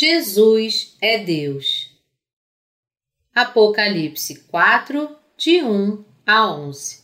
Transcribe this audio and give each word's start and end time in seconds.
Jesus 0.00 0.96
é 1.00 1.18
Deus. 1.18 1.90
Apocalipse 3.34 4.44
4, 4.44 5.16
de 5.36 5.60
1 5.60 6.04
a 6.24 6.52
11 6.52 7.02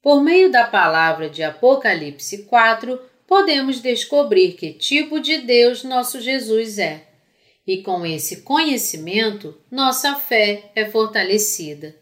Por 0.00 0.22
meio 0.22 0.52
da 0.52 0.68
palavra 0.68 1.28
de 1.28 1.42
Apocalipse 1.42 2.44
4, 2.44 3.00
podemos 3.26 3.80
descobrir 3.80 4.52
que 4.52 4.72
tipo 4.72 5.18
de 5.18 5.38
Deus 5.38 5.82
nosso 5.82 6.20
Jesus 6.20 6.78
é. 6.78 7.08
E 7.66 7.82
com 7.82 8.06
esse 8.06 8.42
conhecimento, 8.42 9.60
nossa 9.68 10.14
fé 10.14 10.70
é 10.76 10.88
fortalecida. 10.88 11.96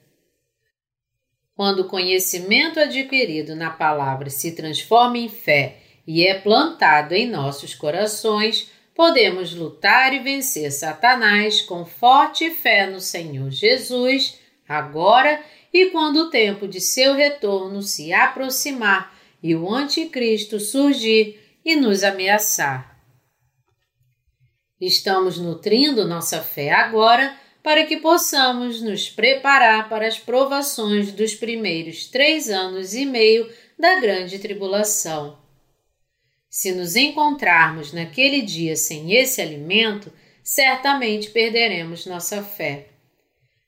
Quando 1.55 1.79
o 1.81 1.89
conhecimento 1.89 2.79
adquirido 2.79 3.57
na 3.57 3.71
palavra 3.71 4.29
se 4.29 4.53
transforma 4.53 5.17
em 5.17 5.31
fé 5.31 5.79
e 6.07 6.27
é 6.27 6.35
plantado 6.39 7.15
em 7.15 7.27
nossos 7.27 7.75
corações, 7.75 8.76
podemos 8.97 9.55
lutar 9.55 10.15
e 10.15 10.21
vencer 10.21 10.73
Satanás 10.73 11.61
com 11.61 11.85
forte 11.85 12.51
fé 12.51 12.87
no 12.87 12.99
Senhor 12.99 13.51
Jesus, 13.51 14.41
agora 14.67 15.41
e 15.73 15.91
quando 15.91 16.23
o 16.23 16.31
tempo 16.31 16.67
de 16.67 16.81
seu 16.81 17.13
retorno 17.13 17.83
se 17.83 18.13
aproximar 18.15 19.15
e 19.43 19.55
o 19.55 19.71
Anticristo 19.71 20.59
surgir 20.59 21.39
e 21.63 21.77
nos 21.77 22.03
ameaçar. 22.03 22.97
Estamos 24.81 25.39
nutrindo 25.39 26.09
nossa 26.09 26.41
fé 26.41 26.73
agora 26.73 27.37
para 27.63 27.85
que 27.85 27.99
possamos 27.99 28.81
nos 28.81 29.11
preparar 29.11 29.89
para 29.91 30.07
as 30.07 30.19
provações 30.19 31.13
dos 31.13 31.35
primeiros 31.35 32.07
três 32.07 32.49
anos 32.49 32.95
e 32.95 33.05
meio 33.05 33.51
da 33.79 34.01
grande 34.01 34.39
tribulação. 34.39 35.46
Se 36.59 36.73
nos 36.73 36.97
encontrarmos 36.97 37.93
naquele 37.93 38.41
dia 38.41 38.77
sem 38.77 39.13
esse 39.13 39.43
alimento, 39.43 40.11
certamente 40.43 41.29
perderemos 41.29 42.07
nossa 42.07 42.43
fé. 42.43 42.87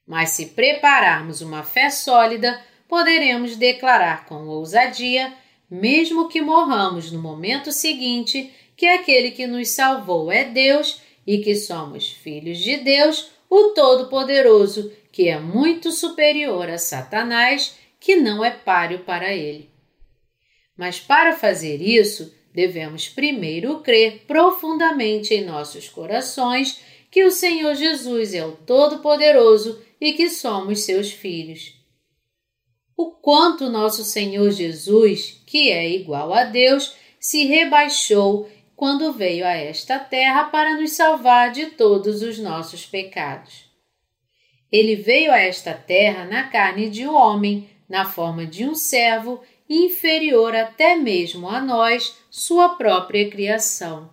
Mas 0.06 0.31
se 0.31 0.47
prepararmos 0.47 1.42
uma 1.42 1.62
fé 1.62 1.91
sólida, 1.91 2.59
poderemos 2.89 3.56
declarar 3.56 4.25
com 4.25 4.47
ousadia, 4.47 5.34
mesmo 5.70 6.31
que 6.31 6.41
morramos 6.41 7.12
no 7.12 7.20
momento 7.20 7.72
seguinte, 7.72 8.50
que 8.75 8.86
aquele 8.86 9.33
que 9.33 9.47
nos 9.47 9.69
salvou 9.69 10.33
é 10.33 10.44
Deus 10.44 11.03
e 11.27 11.42
que 11.42 11.55
somos 11.56 12.11
filhos 12.11 12.56
de 12.56 12.78
Deus, 12.78 13.31
o 13.50 13.75
Todo-Poderoso, 13.75 14.91
que 15.12 15.28
é 15.28 15.39
muito 15.39 15.92
superior 15.92 16.70
a 16.70 16.78
Satanás, 16.78 17.77
que 18.00 18.16
não 18.16 18.42
é 18.42 18.50
páreo 18.50 19.00
para 19.00 19.34
ele. 19.34 19.69
Mas 20.75 20.98
para 20.98 21.36
fazer 21.36 21.83
isso, 21.83 22.39
devemos 22.58 23.08
primeiro 23.08 23.78
crer 23.82 24.24
profundamente 24.26 25.32
em 25.32 25.44
nossos 25.44 25.88
corações 25.88 26.80
que 27.08 27.22
o 27.22 27.30
Senhor 27.30 27.76
Jesus 27.76 28.34
é 28.34 28.44
o 28.44 28.50
Todo-Poderoso 28.50 29.80
e 30.00 30.12
que 30.12 30.28
somos 30.28 30.80
seus 30.80 31.12
filhos. 31.12 31.72
O 32.96 33.12
quanto 33.12 33.70
nosso 33.70 34.02
Senhor 34.02 34.50
Jesus, 34.50 35.40
que 35.46 35.70
é 35.70 35.88
igual 35.88 36.34
a 36.34 36.42
Deus, 36.42 36.96
se 37.20 37.44
rebaixou 37.44 38.50
quando 38.74 39.12
veio 39.12 39.46
a 39.46 39.52
esta 39.52 39.96
terra 40.00 40.46
para 40.46 40.74
nos 40.74 40.90
salvar 40.90 41.52
de 41.52 41.66
todos 41.66 42.22
os 42.22 42.40
nossos 42.40 42.84
pecados. 42.84 43.70
Ele 44.72 44.96
veio 44.96 45.30
a 45.30 45.38
esta 45.38 45.74
terra 45.74 46.24
na 46.24 46.48
carne 46.48 46.90
de 46.90 47.06
um 47.06 47.14
homem, 47.14 47.70
na 47.88 48.04
forma 48.04 48.44
de 48.44 48.64
um 48.64 48.74
servo 48.74 49.40
inferior 49.69 50.55
até 50.55 50.97
mesmo 50.97 51.48
a 51.48 51.60
nós, 51.60 52.16
sua 52.31 52.70
própria 52.70 53.28
criação. 53.28 54.10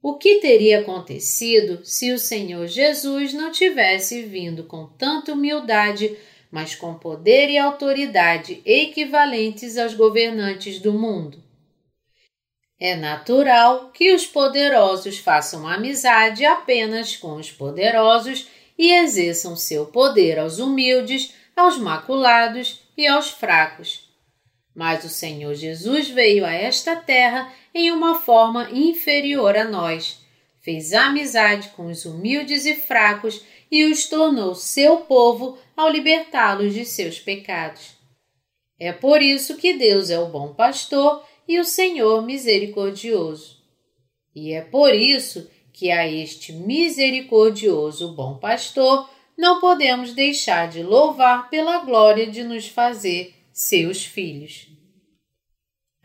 O 0.00 0.14
que 0.14 0.36
teria 0.36 0.80
acontecido 0.80 1.84
se 1.84 2.12
o 2.12 2.18
Senhor 2.18 2.66
Jesus 2.66 3.34
não 3.34 3.50
tivesse 3.50 4.22
vindo 4.22 4.64
com 4.64 4.86
tanta 4.86 5.32
humildade, 5.32 6.16
mas 6.50 6.74
com 6.74 6.94
poder 6.94 7.50
e 7.50 7.58
autoridade 7.58 8.62
equivalentes 8.64 9.76
aos 9.76 9.94
governantes 9.94 10.78
do 10.78 10.92
mundo? 10.92 11.42
É 12.80 12.94
natural 12.94 13.90
que 13.90 14.14
os 14.14 14.24
poderosos 14.24 15.18
façam 15.18 15.66
amizade 15.66 16.44
apenas 16.44 17.16
com 17.16 17.34
os 17.34 17.50
poderosos 17.50 18.48
e 18.78 18.92
exerçam 18.92 19.56
seu 19.56 19.86
poder 19.86 20.38
aos 20.38 20.60
humildes, 20.60 21.34
aos 21.56 21.76
maculados 21.76 22.80
e 22.96 23.04
aos 23.04 23.30
fracos. 23.30 24.07
Mas 24.78 25.04
o 25.04 25.08
Senhor 25.08 25.56
Jesus 25.56 26.08
veio 26.08 26.46
a 26.46 26.52
esta 26.52 26.94
terra 26.94 27.52
em 27.74 27.90
uma 27.90 28.20
forma 28.20 28.70
inferior 28.70 29.56
a 29.56 29.64
nós, 29.64 30.20
fez 30.60 30.92
amizade 30.92 31.70
com 31.70 31.86
os 31.86 32.04
humildes 32.04 32.64
e 32.64 32.76
fracos 32.76 33.42
e 33.72 33.82
os 33.86 34.06
tornou 34.06 34.54
seu 34.54 34.98
povo 34.98 35.58
ao 35.76 35.90
libertá-los 35.90 36.72
de 36.72 36.84
seus 36.84 37.18
pecados. 37.18 37.96
É 38.78 38.92
por 38.92 39.20
isso 39.20 39.56
que 39.56 39.72
Deus 39.72 40.10
é 40.10 40.18
o 40.20 40.28
bom 40.28 40.54
pastor 40.54 41.24
e 41.48 41.58
o 41.58 41.64
Senhor 41.64 42.24
misericordioso. 42.24 43.60
E 44.32 44.52
é 44.52 44.60
por 44.60 44.94
isso 44.94 45.50
que 45.72 45.90
a 45.90 46.06
este 46.06 46.52
misericordioso 46.52 48.14
bom 48.14 48.38
pastor 48.38 49.10
não 49.36 49.60
podemos 49.60 50.12
deixar 50.12 50.68
de 50.68 50.84
louvar 50.84 51.50
pela 51.50 51.78
glória 51.78 52.28
de 52.28 52.44
nos 52.44 52.68
fazer 52.68 53.34
seus 53.58 54.04
filhos. 54.04 54.67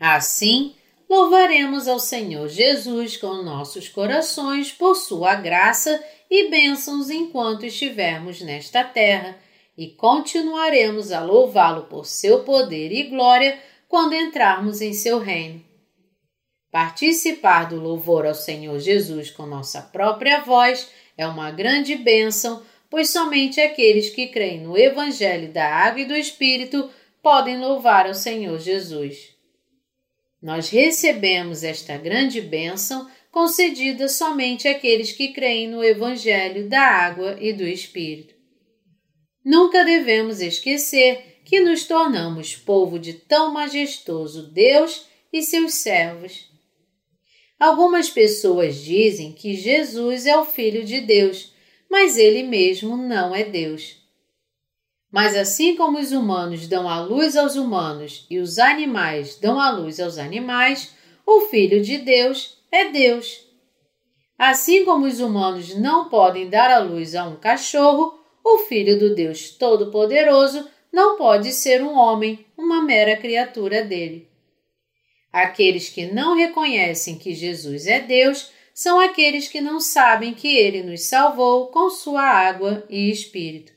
Assim, 0.06 0.74
louvaremos 1.08 1.88
ao 1.88 1.98
Senhor 1.98 2.46
Jesus 2.46 3.16
com 3.16 3.42
nossos 3.42 3.88
corações 3.88 4.70
por 4.70 4.94
sua 4.96 5.34
graça 5.34 5.98
e 6.30 6.50
bênçãos 6.50 7.08
enquanto 7.08 7.64
estivermos 7.64 8.42
nesta 8.42 8.84
terra, 8.84 9.38
e 9.78 9.86
continuaremos 9.86 11.10
a 11.10 11.24
louvá-lo 11.24 11.84
por 11.84 12.04
seu 12.04 12.40
poder 12.40 12.92
e 12.92 13.04
glória 13.04 13.58
quando 13.88 14.12
entrarmos 14.12 14.82
em 14.82 14.92
seu 14.92 15.18
reino. 15.18 15.64
Participar 16.70 17.70
do 17.70 17.80
louvor 17.80 18.26
ao 18.26 18.34
Senhor 18.34 18.78
Jesus 18.78 19.30
com 19.30 19.46
nossa 19.46 19.80
própria 19.80 20.42
voz 20.42 20.86
é 21.16 21.26
uma 21.26 21.50
grande 21.50 21.96
bênção, 21.96 22.62
pois 22.90 23.10
somente 23.10 23.58
aqueles 23.58 24.10
que 24.10 24.26
creem 24.26 24.60
no 24.60 24.76
Evangelho 24.76 25.50
da 25.50 25.66
Água 25.66 26.02
e 26.02 26.04
do 26.04 26.14
Espírito 26.14 26.90
podem 27.22 27.58
louvar 27.58 28.06
ao 28.06 28.12
Senhor 28.12 28.58
Jesus. 28.58 29.33
Nós 30.44 30.68
recebemos 30.68 31.64
esta 31.64 31.96
grande 31.96 32.38
bênção 32.42 33.10
concedida 33.32 34.10
somente 34.10 34.68
àqueles 34.68 35.10
que 35.10 35.32
creem 35.32 35.66
no 35.66 35.82
Evangelho 35.82 36.68
da 36.68 36.82
Água 36.82 37.38
e 37.40 37.50
do 37.50 37.62
Espírito. 37.62 38.34
Nunca 39.42 39.82
devemos 39.82 40.42
esquecer 40.42 41.40
que 41.46 41.60
nos 41.60 41.84
tornamos 41.84 42.54
povo 42.54 42.98
de 42.98 43.14
tão 43.14 43.54
majestoso 43.54 44.52
Deus 44.52 45.06
e 45.32 45.40
seus 45.40 45.76
servos. 45.76 46.50
Algumas 47.58 48.10
pessoas 48.10 48.76
dizem 48.76 49.32
que 49.32 49.54
Jesus 49.54 50.26
é 50.26 50.36
o 50.36 50.44
Filho 50.44 50.84
de 50.84 51.00
Deus, 51.00 51.54
mas 51.90 52.18
ele 52.18 52.42
mesmo 52.42 52.98
não 52.98 53.34
é 53.34 53.44
Deus. 53.44 54.03
Mas 55.14 55.36
assim 55.36 55.76
como 55.76 56.00
os 56.00 56.10
humanos 56.10 56.66
dão 56.66 56.88
a 56.88 57.00
luz 57.00 57.36
aos 57.36 57.54
humanos 57.54 58.26
e 58.28 58.40
os 58.40 58.58
animais 58.58 59.38
dão 59.38 59.60
a 59.60 59.70
luz 59.70 60.00
aos 60.00 60.18
animais, 60.18 60.92
o 61.24 61.42
Filho 61.42 61.80
de 61.80 61.98
Deus 61.98 62.58
é 62.72 62.90
Deus. 62.90 63.46
Assim 64.36 64.84
como 64.84 65.06
os 65.06 65.20
humanos 65.20 65.72
não 65.76 66.08
podem 66.08 66.50
dar 66.50 66.68
a 66.68 66.80
luz 66.80 67.14
a 67.14 67.22
um 67.28 67.36
cachorro, 67.36 68.18
o 68.42 68.58
Filho 68.64 68.98
do 68.98 69.14
Deus 69.14 69.50
Todo-Poderoso 69.50 70.68
não 70.92 71.16
pode 71.16 71.52
ser 71.52 71.80
um 71.80 71.96
homem, 71.96 72.44
uma 72.58 72.82
mera 72.82 73.16
criatura 73.16 73.84
dele. 73.84 74.28
Aqueles 75.32 75.88
que 75.88 76.06
não 76.06 76.34
reconhecem 76.34 77.16
que 77.16 77.36
Jesus 77.36 77.86
é 77.86 78.00
Deus 78.00 78.50
são 78.74 78.98
aqueles 78.98 79.46
que 79.46 79.60
não 79.60 79.78
sabem 79.78 80.34
que 80.34 80.56
ele 80.56 80.82
nos 80.82 81.02
salvou 81.02 81.68
com 81.68 81.88
sua 81.88 82.20
água 82.20 82.84
e 82.90 83.12
espírito. 83.12 83.73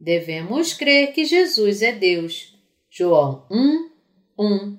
Devemos 0.00 0.72
crer 0.72 1.12
que 1.12 1.26
Jesus 1.26 1.82
é 1.82 1.92
Deus. 1.92 2.58
João 2.88 3.46
1, 3.50 3.90
1. 4.38 4.78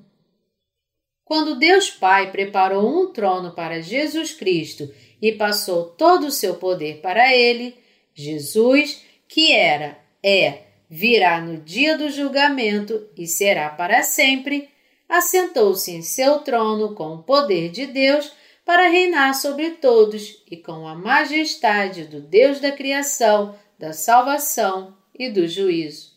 Quando 1.23 1.59
Deus 1.59 1.91
Pai 1.91 2.31
preparou 2.31 2.89
um 2.89 3.13
trono 3.13 3.53
para 3.53 3.81
Jesus 3.81 4.33
Cristo 4.33 4.91
e 5.21 5.31
passou 5.31 5.85
todo 5.85 6.25
o 6.25 6.31
seu 6.31 6.55
poder 6.55 7.01
para 7.01 7.35
ele, 7.35 7.75
Jesus, 8.15 9.05
que 9.27 9.53
era, 9.53 9.99
é, 10.23 10.63
virá 10.89 11.39
no 11.39 11.57
dia 11.57 11.95
do 11.95 12.09
julgamento 12.09 13.07
e 13.15 13.27
será 13.27 13.69
para 13.69 14.01
sempre, 14.01 14.69
assentou-se 15.07 15.91
em 15.91 16.01
seu 16.01 16.39
trono 16.39 16.95
com 16.95 17.13
o 17.13 17.23
poder 17.23 17.69
de 17.69 17.85
Deus 17.85 18.33
para 18.65 18.89
reinar 18.89 19.35
sobre 19.35 19.69
todos 19.71 20.43
e 20.49 20.57
com 20.57 20.87
a 20.87 20.95
majestade 20.95 22.05
do 22.05 22.19
Deus 22.19 22.59
da 22.59 22.71
criação, 22.71 23.55
da 23.77 23.93
salvação 23.93 24.99
e 25.21 25.29
do 25.29 25.47
juízo. 25.47 26.13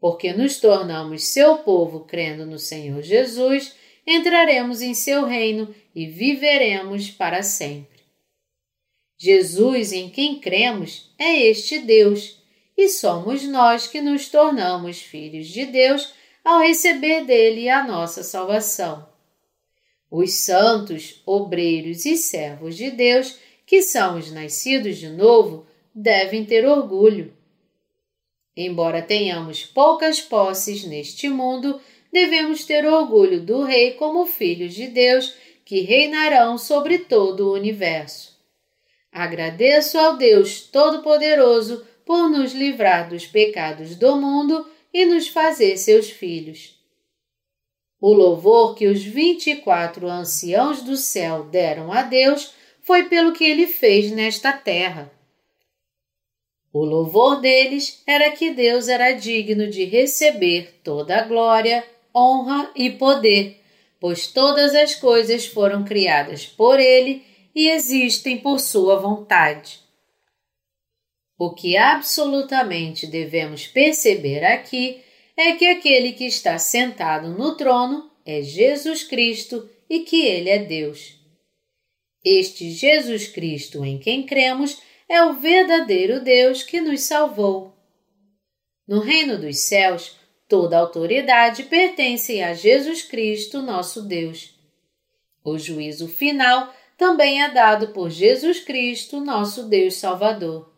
Porque 0.00 0.32
nos 0.32 0.58
tornamos 0.58 1.28
seu 1.28 1.58
povo 1.58 2.00
crendo 2.00 2.44
no 2.44 2.58
Senhor 2.58 3.02
Jesus, 3.02 3.72
entraremos 4.04 4.82
em 4.82 4.94
seu 4.94 5.24
reino 5.24 5.72
e 5.94 6.04
viveremos 6.06 7.08
para 7.08 7.40
sempre. 7.44 8.02
Jesus, 9.16 9.92
em 9.92 10.10
quem 10.10 10.40
cremos, 10.40 11.14
é 11.16 11.40
este 11.40 11.78
Deus, 11.78 12.42
e 12.76 12.88
somos 12.88 13.44
nós 13.44 13.86
que 13.86 14.00
nos 14.00 14.28
tornamos 14.28 15.00
filhos 15.00 15.46
de 15.46 15.64
Deus 15.64 16.12
ao 16.44 16.60
receber 16.60 17.24
dele 17.24 17.68
a 17.68 17.86
nossa 17.86 18.24
salvação. 18.24 19.08
Os 20.10 20.32
santos, 20.32 21.22
obreiros 21.24 22.04
e 22.06 22.16
servos 22.16 22.76
de 22.76 22.90
Deus, 22.90 23.38
que 23.64 23.82
são 23.82 24.18
os 24.18 24.32
nascidos 24.32 24.96
de 24.96 25.10
novo, 25.10 25.64
devem 25.94 26.44
ter 26.44 26.66
orgulho. 26.66 27.37
Embora 28.60 29.00
tenhamos 29.00 29.64
poucas 29.64 30.20
posses 30.20 30.82
neste 30.82 31.28
mundo, 31.28 31.80
devemos 32.12 32.64
ter 32.64 32.84
orgulho 32.84 33.40
do 33.40 33.62
Rei 33.62 33.92
como 33.92 34.26
filhos 34.26 34.74
de 34.74 34.88
Deus 34.88 35.32
que 35.64 35.82
reinarão 35.82 36.58
sobre 36.58 36.98
todo 36.98 37.46
o 37.46 37.52
universo. 37.52 38.36
Agradeço 39.12 39.96
ao 39.96 40.16
Deus 40.16 40.62
Todo-Poderoso 40.62 41.86
por 42.04 42.28
nos 42.28 42.52
livrar 42.52 43.08
dos 43.08 43.28
pecados 43.28 43.94
do 43.94 44.16
mundo 44.16 44.66
e 44.92 45.06
nos 45.06 45.28
fazer 45.28 45.76
seus 45.76 46.10
filhos. 46.10 46.76
O 48.00 48.12
louvor 48.12 48.74
que 48.74 48.88
os 48.88 49.04
vinte 49.04 49.50
e 49.50 49.56
quatro 49.56 50.08
anciãos 50.08 50.82
do 50.82 50.96
céu 50.96 51.44
deram 51.44 51.92
a 51.92 52.02
Deus 52.02 52.52
foi 52.82 53.04
pelo 53.04 53.32
que 53.32 53.44
ele 53.44 53.68
fez 53.68 54.10
nesta 54.10 54.52
terra. 54.52 55.16
O 56.72 56.84
louvor 56.84 57.40
deles 57.40 58.02
era 58.06 58.30
que 58.30 58.50
Deus 58.50 58.88
era 58.88 59.12
digno 59.12 59.68
de 59.68 59.84
receber 59.84 60.80
toda 60.84 61.18
a 61.18 61.22
glória, 61.22 61.84
honra 62.14 62.70
e 62.76 62.90
poder, 62.90 63.60
pois 63.98 64.26
todas 64.26 64.74
as 64.74 64.94
coisas 64.94 65.46
foram 65.46 65.84
criadas 65.84 66.44
por 66.44 66.78
Ele 66.78 67.22
e 67.54 67.68
existem 67.70 68.38
por 68.38 68.60
Sua 68.60 68.96
vontade. 68.96 69.80
O 71.38 71.54
que 71.54 71.76
absolutamente 71.76 73.06
devemos 73.06 73.66
perceber 73.66 74.44
aqui 74.44 75.00
é 75.36 75.52
que 75.52 75.66
aquele 75.66 76.12
que 76.12 76.24
está 76.24 76.58
sentado 76.58 77.30
no 77.30 77.56
trono 77.56 78.10
é 78.26 78.42
Jesus 78.42 79.04
Cristo 79.04 79.68
e 79.88 80.00
que 80.00 80.26
Ele 80.26 80.50
é 80.50 80.58
Deus. 80.58 81.16
Este 82.24 82.70
Jesus 82.70 83.28
Cristo 83.28 83.84
em 83.84 83.98
quem 83.98 84.26
cremos 84.26 84.82
é 85.08 85.24
o 85.24 85.34
verdadeiro 85.34 86.20
Deus 86.20 86.62
que 86.62 86.80
nos 86.80 87.02
salvou. 87.02 87.74
No 88.86 89.00
reino 89.00 89.38
dos 89.38 89.58
céus, 89.58 90.18
Toda 90.48 90.78
autoridade 90.78 91.64
pertence 91.64 92.40
a 92.40 92.54
Jesus 92.54 93.02
Cristo, 93.02 93.60
nosso 93.60 94.00
Deus. 94.00 94.54
O 95.44 95.58
juízo 95.58 96.08
final 96.08 96.72
também 96.96 97.42
é 97.42 97.50
dado 97.50 97.88
por 97.88 98.08
Jesus 98.08 98.58
Cristo, 98.58 99.20
nosso 99.20 99.64
Deus 99.64 99.96
Salvador. 99.96 100.72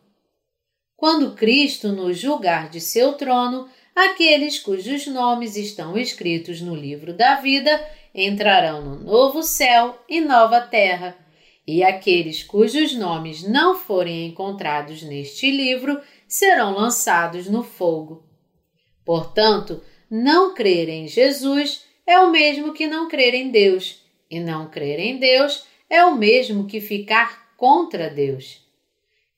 Quando 0.97 1.37
Cristo 1.37 1.93
nos 1.93 2.19
julgar 2.19 2.69
de 2.69 2.81
seu 2.81 3.12
trono, 3.12 3.69
aqueles 3.94 4.59
cujos 4.59 5.06
nomes 5.06 5.56
estão 5.56 5.97
escritos 5.97 6.61
no 6.61 6.75
livro 6.75 7.15
da 7.15 7.37
vida 7.37 7.71
entrarão 8.12 8.82
no 8.82 9.05
novo 9.05 9.41
céu 9.41 9.97
e 10.09 10.21
nova 10.21 10.61
terra, 10.61 11.17
e 11.72 11.84
aqueles 11.84 12.43
cujos 12.43 12.94
nomes 12.96 13.44
não 13.46 13.78
forem 13.78 14.26
encontrados 14.26 15.05
neste 15.05 15.49
livro 15.52 16.00
serão 16.26 16.75
lançados 16.75 17.49
no 17.49 17.62
fogo. 17.62 18.25
Portanto, 19.05 19.81
não 20.11 20.52
crer 20.52 20.88
em 20.88 21.06
Jesus 21.06 21.84
é 22.05 22.19
o 22.19 22.32
mesmo 22.32 22.72
que 22.72 22.88
não 22.88 23.08
crer 23.08 23.34
em 23.34 23.50
Deus, 23.50 24.02
e 24.28 24.40
não 24.40 24.69
crer 24.69 24.99
em 24.99 25.17
Deus 25.19 25.64
é 25.88 26.05
o 26.05 26.17
mesmo 26.17 26.67
que 26.67 26.81
ficar 26.81 27.55
contra 27.56 28.11
Deus. 28.11 28.67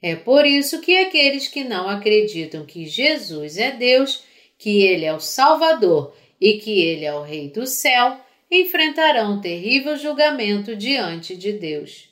É 0.00 0.16
por 0.16 0.46
isso 0.46 0.80
que 0.80 0.96
aqueles 0.96 1.48
que 1.48 1.62
não 1.62 1.86
acreditam 1.86 2.64
que 2.64 2.86
Jesus 2.86 3.58
é 3.58 3.72
Deus, 3.72 4.24
que 4.56 4.80
Ele 4.80 5.04
é 5.04 5.12
o 5.12 5.20
Salvador 5.20 6.16
e 6.40 6.54
que 6.54 6.80
Ele 6.80 7.04
é 7.04 7.12
o 7.14 7.22
Rei 7.22 7.50
do 7.50 7.66
céu, 7.66 8.18
enfrentarão 8.50 9.34
um 9.34 9.40
terrível 9.40 9.98
julgamento 9.98 10.74
diante 10.74 11.36
de 11.36 11.52
Deus. 11.52 12.11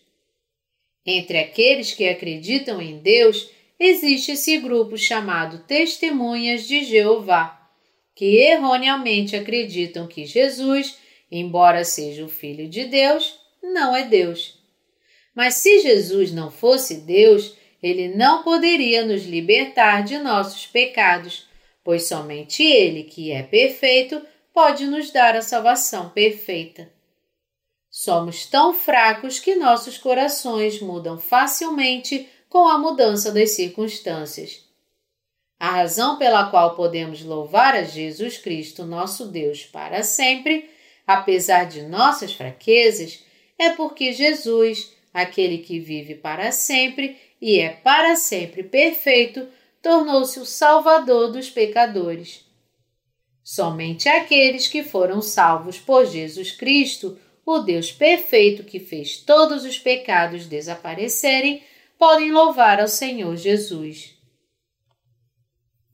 Entre 1.04 1.38
aqueles 1.38 1.92
que 1.92 2.08
acreditam 2.08 2.80
em 2.80 2.98
Deus, 2.98 3.50
existe 3.78 4.32
esse 4.32 4.58
grupo 4.58 4.96
chamado 4.98 5.64
Testemunhas 5.64 6.66
de 6.66 6.84
Jeová, 6.84 7.58
que 8.14 8.36
erroneamente 8.36 9.34
acreditam 9.34 10.06
que 10.06 10.26
Jesus, 10.26 10.98
embora 11.30 11.84
seja 11.84 12.24
o 12.24 12.28
Filho 12.28 12.68
de 12.68 12.84
Deus, 12.84 13.38
não 13.62 13.96
é 13.96 14.04
Deus. 14.04 14.58
Mas 15.34 15.54
se 15.54 15.80
Jesus 15.80 16.32
não 16.32 16.50
fosse 16.50 16.96
Deus, 16.96 17.56
ele 17.82 18.08
não 18.08 18.42
poderia 18.42 19.04
nos 19.06 19.24
libertar 19.24 20.04
de 20.04 20.18
nossos 20.18 20.66
pecados, 20.66 21.48
pois 21.82 22.06
somente 22.08 22.62
Ele, 22.62 23.04
que 23.04 23.32
é 23.32 23.42
perfeito, 23.42 24.20
pode 24.52 24.86
nos 24.86 25.10
dar 25.10 25.34
a 25.34 25.42
salvação 25.42 26.10
perfeita. 26.10 26.90
Somos 27.90 28.46
tão 28.46 28.72
fracos 28.72 29.40
que 29.40 29.56
nossos 29.56 29.98
corações 29.98 30.80
mudam 30.80 31.18
facilmente 31.18 32.28
com 32.48 32.68
a 32.68 32.78
mudança 32.78 33.32
das 33.32 33.50
circunstâncias. 33.50 34.64
A 35.58 35.70
razão 35.70 36.16
pela 36.16 36.50
qual 36.50 36.76
podemos 36.76 37.22
louvar 37.22 37.74
a 37.74 37.82
Jesus 37.82 38.38
Cristo, 38.38 38.86
nosso 38.86 39.26
Deus, 39.26 39.64
para 39.64 40.04
sempre, 40.04 40.70
apesar 41.06 41.64
de 41.64 41.82
nossas 41.82 42.32
fraquezas, 42.32 43.24
é 43.58 43.70
porque 43.70 44.12
Jesus, 44.12 44.92
aquele 45.12 45.58
que 45.58 45.80
vive 45.80 46.14
para 46.14 46.52
sempre 46.52 47.18
e 47.42 47.58
é 47.58 47.70
para 47.70 48.14
sempre 48.14 48.62
perfeito, 48.62 49.48
tornou-se 49.82 50.38
o 50.38 50.46
Salvador 50.46 51.32
dos 51.32 51.50
pecadores. 51.50 52.44
Somente 53.42 54.08
aqueles 54.08 54.68
que 54.68 54.82
foram 54.82 55.20
salvos 55.20 55.78
por 55.78 56.06
Jesus 56.06 56.52
Cristo, 56.52 57.18
o 57.44 57.58
Deus 57.58 57.90
perfeito 57.90 58.64
que 58.64 58.78
fez 58.78 59.16
todos 59.18 59.64
os 59.64 59.78
pecados 59.78 60.46
desaparecerem, 60.46 61.62
podem 61.98 62.32
louvar 62.32 62.80
ao 62.80 62.88
Senhor 62.88 63.36
Jesus. 63.36 64.16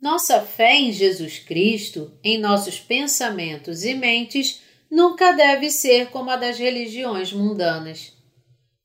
Nossa 0.00 0.40
fé 0.40 0.74
em 0.74 0.92
Jesus 0.92 1.38
Cristo, 1.38 2.12
em 2.22 2.38
nossos 2.38 2.78
pensamentos 2.78 3.84
e 3.84 3.94
mentes, 3.94 4.62
nunca 4.90 5.32
deve 5.32 5.70
ser 5.70 6.10
como 6.10 6.30
a 6.30 6.36
das 6.36 6.58
religiões 6.58 7.32
mundanas. 7.32 8.12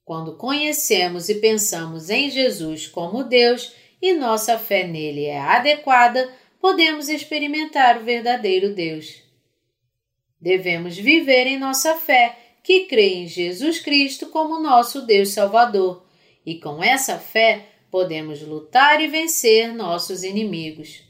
Quando 0.03 0.35
conhecemos 0.35 1.29
e 1.29 1.35
pensamos 1.35 2.09
em 2.09 2.29
Jesus 2.29 2.87
como 2.87 3.23
Deus 3.23 3.73
e 4.01 4.13
nossa 4.13 4.57
fé 4.57 4.87
nele 4.87 5.25
é 5.25 5.39
adequada, 5.39 6.33
podemos 6.59 7.07
experimentar 7.07 8.01
o 8.01 8.03
verdadeiro 8.03 8.73
Deus. 8.73 9.21
Devemos 10.39 10.97
viver 10.97 11.45
em 11.45 11.59
nossa 11.59 11.95
fé, 11.95 12.35
que 12.63 12.85
crê 12.85 13.15
em 13.15 13.27
Jesus 13.27 13.79
Cristo 13.79 14.27
como 14.27 14.59
nosso 14.59 15.01
Deus 15.05 15.29
Salvador 15.29 16.05
e 16.45 16.59
com 16.59 16.83
essa 16.83 17.17
fé 17.17 17.67
podemos 17.89 18.41
lutar 18.41 19.01
e 19.01 19.07
vencer 19.07 19.73
nossos 19.73 20.23
inimigos. 20.23 21.03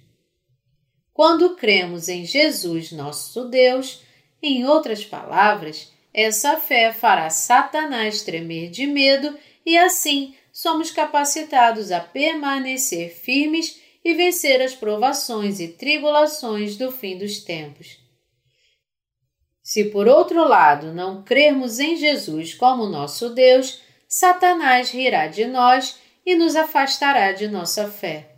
Quando 1.14 1.56
cremos 1.56 2.10
em 2.10 2.26
Jesus, 2.26 2.92
nosso 2.92 3.46
Deus, 3.46 4.02
em 4.42 4.66
outras 4.66 5.06
palavras, 5.06 5.92
essa 6.14 6.58
fé 6.58 6.92
fará 6.92 7.30
Satanás 7.30 8.24
tremer 8.24 8.70
de 8.70 8.88
medo 8.88 9.38
e 9.66 9.78
assim 9.78 10.34
somos 10.52 10.90
capacitados 10.90 11.92
a 11.92 12.00
permanecer 12.00 13.10
firmes 13.10 13.80
e 14.04 14.14
vencer 14.14 14.62
as 14.62 14.74
provações 14.74 15.60
e 15.60 15.68
tribulações 15.68 16.76
do 16.76 16.92
fim 16.92 17.18
dos 17.18 17.40
tempos. 17.44 18.01
Se 19.72 19.86
por 19.86 20.06
outro 20.06 20.46
lado 20.46 20.94
não 20.94 21.24
crermos 21.24 21.80
em 21.80 21.96
Jesus 21.96 22.54
como 22.54 22.88
nosso 22.88 23.30
Deus, 23.30 23.80
Satanás 24.06 24.92
rirá 24.92 25.28
de 25.28 25.46
nós 25.46 25.98
e 26.26 26.36
nos 26.36 26.58
afastará 26.58 27.32
de 27.32 27.48
nossa 27.48 27.88
fé. 27.88 28.32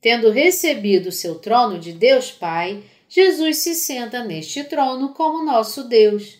Tendo 0.00 0.30
recebido 0.30 1.12
seu 1.12 1.34
trono 1.34 1.78
de 1.78 1.92
Deus 1.92 2.32
Pai, 2.32 2.82
Jesus 3.06 3.58
se 3.58 3.74
senta 3.74 4.24
neste 4.24 4.64
trono 4.64 5.12
como 5.12 5.44
nosso 5.44 5.84
Deus. 5.86 6.38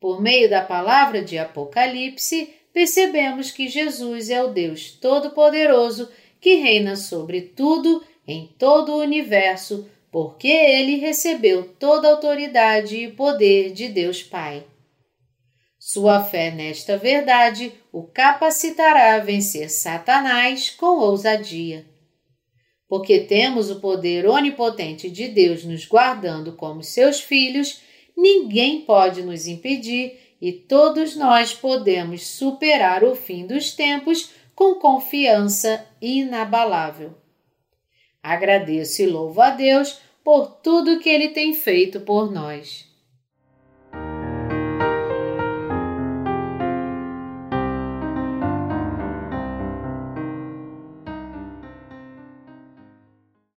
Por 0.00 0.20
meio 0.20 0.50
da 0.50 0.60
palavra 0.60 1.22
de 1.22 1.38
Apocalipse, 1.38 2.52
percebemos 2.72 3.52
que 3.52 3.68
Jesus 3.68 4.30
é 4.30 4.42
o 4.42 4.48
Deus 4.48 4.90
Todo-Poderoso 4.90 6.10
que 6.40 6.56
reina 6.56 6.96
sobre 6.96 7.40
tudo 7.40 8.02
em 8.26 8.48
todo 8.58 8.94
o 8.94 9.00
universo, 9.00 9.88
porque 10.10 10.48
ele 10.48 10.96
recebeu 10.96 11.72
toda 11.78 12.08
a 12.08 12.10
autoridade 12.12 12.96
e 12.96 13.12
poder 13.12 13.72
de 13.72 13.88
Deus 13.88 14.22
Pai. 14.22 14.64
Sua 15.78 16.22
fé 16.22 16.50
nesta 16.50 16.98
verdade 16.98 17.72
o 17.92 18.02
capacitará 18.02 19.14
a 19.14 19.18
vencer 19.20 19.70
Satanás 19.70 20.68
com 20.70 20.98
ousadia. 20.98 21.86
Porque 22.88 23.20
temos 23.20 23.70
o 23.70 23.80
poder 23.80 24.26
onipotente 24.26 25.08
de 25.08 25.28
Deus 25.28 25.64
nos 25.64 25.86
guardando 25.86 26.52
como 26.52 26.82
seus 26.82 27.20
filhos, 27.20 27.80
ninguém 28.16 28.82
pode 28.82 29.22
nos 29.22 29.46
impedir 29.46 30.18
e 30.40 30.52
todos 30.52 31.14
nós 31.16 31.54
podemos 31.54 32.26
superar 32.26 33.04
o 33.04 33.14
fim 33.14 33.46
dos 33.46 33.72
tempos 33.72 34.30
com 34.54 34.74
confiança 34.74 35.86
inabalável. 36.02 37.14
Agradeço 38.22 39.02
e 39.02 39.06
louvo 39.06 39.40
a 39.40 39.50
Deus 39.50 40.00
por 40.22 40.48
tudo 40.62 40.98
que 40.98 41.08
Ele 41.08 41.28
tem 41.28 41.54
feito 41.54 42.00
por 42.00 42.30
nós. 42.30 42.89